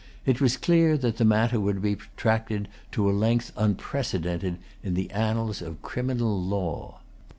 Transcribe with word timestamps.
It 0.25 0.41
was 0.41 0.57
clear 0.57 0.97
that 0.97 1.17
the 1.17 1.25
matter 1.25 1.59
would 1.59 1.79
be 1.79 1.95
protracted 1.95 2.69
to 2.93 3.07
a 3.07 3.11
length 3.13 3.51
unprecedented 3.55 4.57
in 4.81 4.95
the 4.95 5.11
annals 5.11 5.61
of 5.61 5.83
criminal 5.83 6.41
law. 6.41 7.01